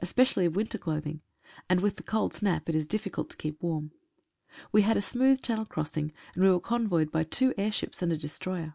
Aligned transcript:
especially 0.00 0.44
of 0.44 0.56
winter 0.56 0.76
clothing, 0.76 1.22
and 1.66 1.80
with 1.80 1.96
the 1.96 2.02
cold 2.02 2.34
snap 2.34 2.68
it 2.68 2.74
is 2.74 2.86
difficult 2.86 3.30
to 3.30 3.36
keep 3.38 3.62
warm. 3.62 3.92
We 4.72 4.82
had 4.82 4.98
a 4.98 5.00
smooth 5.00 5.40
channel 5.40 5.64
crossing, 5.64 6.12
and 6.34 6.44
we 6.44 6.50
were 6.50 6.60
convoyed 6.60 7.10
by 7.10 7.24
two 7.24 7.54
airships 7.56 8.02
and 8.02 8.12
a 8.12 8.18
destroyer. 8.18 8.74